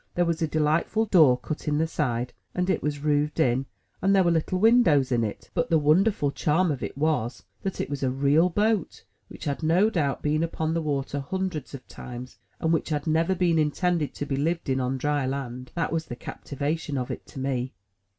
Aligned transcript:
There 0.15 0.25
was 0.25 0.41
a 0.41 0.47
delightful 0.47 1.05
door 1.05 1.37
cut 1.37 1.67
in 1.67 1.77
the 1.77 1.85
side, 1.85 2.33
and 2.55 2.71
it 2.71 2.81
was 2.81 3.01
roofed 3.01 3.39
in, 3.39 3.67
and 4.01 4.15
there 4.15 4.23
were 4.23 4.31
little 4.31 4.57
windows 4.57 5.11
in 5.11 5.23
it; 5.23 5.51
but 5.53 5.69
the 5.69 5.77
wonderful 5.77 6.31
charm 6.31 6.71
of 6.71 6.81
it 6.81 6.97
was, 6.97 7.43
that 7.61 7.79
it 7.79 7.87
was 7.87 8.01
a 8.01 8.09
real 8.09 8.49
boat 8.49 9.03
which 9.27 9.45
had 9.45 9.61
no 9.61 9.91
doubt 9.91 10.23
been 10.23 10.41
upon 10.41 10.73
the 10.73 10.81
water 10.81 11.19
hundreds 11.19 11.75
of 11.75 11.87
times, 11.87 12.39
and 12.59 12.73
which 12.73 12.89
had 12.89 13.05
never 13.05 13.35
been 13.35 13.59
intended 13.59 14.15
to 14.15 14.25
be 14.25 14.35
lived 14.37 14.69
in, 14.69 14.79
on 14.79 14.97
dry 14.97 15.27
land. 15.27 15.71
That 15.75 15.93
was 15.93 16.07
the 16.07 16.15
captivation 16.15 16.97
of 16.97 17.11
it 17.11 17.27
to 17.27 17.39
me. 17.39 17.75